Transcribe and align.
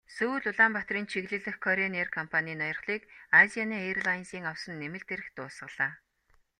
Сөүл-Улаанбаатарын 0.15 1.05
чиглэл 1.11 1.43
дэх 1.45 1.57
Кореан 1.65 1.93
эйр 1.99 2.09
компанийн 2.17 2.59
ноёрхлыг 2.61 3.01
Азиана 3.41 3.77
эйрлайнсын 3.87 4.43
авсан 4.51 4.75
нэмэлт 4.81 5.09
эрх 5.15 5.27
дуусгалаа. 5.35 5.91